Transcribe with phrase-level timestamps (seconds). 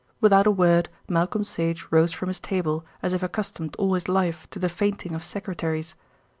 [0.19, 4.49] Without a word Malcolm Sage rose from his table, as if accustomed all his life
[4.49, 5.93] to the fainting of secretaries.